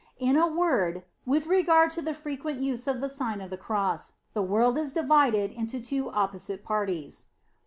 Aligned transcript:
In 0.17 0.35
a 0.35 0.47
word, 0.47 1.03
with 1.27 1.45
regard 1.45 1.91
to 1.91 2.01
the 2.01 2.15
frequent 2.15 2.59
use 2.59 2.87
of 2.87 3.01
the 3.01 3.07
Sign 3.07 3.39
of 3.39 3.51
the 3.51 3.55
Cross, 3.55 4.13
the 4.33 4.41
world 4.41 4.75
is 4.75 4.91
divided 4.93 5.51
into 5.51 5.79
two 5.79 6.09
opposite 6.09 6.63
parties. 6.63 7.25